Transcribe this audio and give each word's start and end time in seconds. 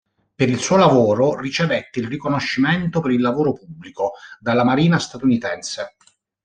Per 0.35 0.49
il 0.49 0.57
suo 0.57 0.77
lavoro 0.77 1.39
ricevette 1.39 1.99
il 1.99 2.07
"Riconoscimento 2.07 3.01
per 3.01 3.11
il 3.11 3.21
lavoro 3.21 3.53
pubblico" 3.53 4.13
dalla 4.39 4.63
marina 4.63 4.97
statunitense. 4.97 5.95